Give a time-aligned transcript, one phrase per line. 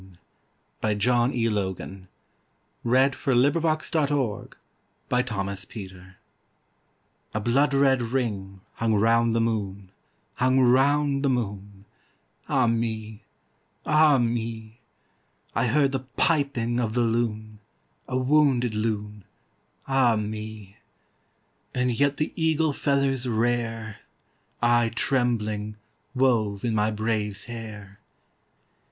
[0.81, 0.97] 1895.
[0.97, 1.47] John E.
[1.47, 2.07] Logan
[2.83, 2.89] b.
[2.89, 5.47] 1852 A Blood Red Ring Hung round the
[5.79, 6.15] Moon
[7.35, 9.91] A BLOOD RED ring hung round the moon,
[10.37, 11.85] Hung round the moon.
[12.49, 13.25] Ah me!
[13.85, 19.23] Ah me!I heard the piping of the Loon,A wounded Loon.
[19.87, 20.77] Ah me!
[21.75, 25.75] And yet the eagle feathers rare,I, trembling,
[26.15, 27.99] wove in my brave's hair.